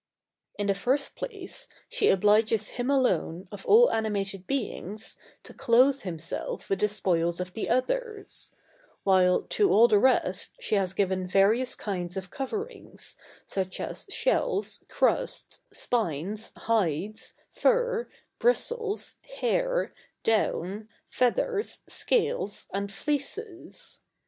[0.57, 6.67] In the first place, she obliges him alone, of all animated beings, to clothe himself
[6.71, 8.51] with the spoils of the others;
[9.03, 14.83] while, to all the rest, she has given various kinds of coverings, such as shells,
[14.89, 18.09] crusts, spines, hides, fur,
[18.39, 19.93] bristles, hair,
[20.23, 24.01] down, feathers, scales, and fleeces.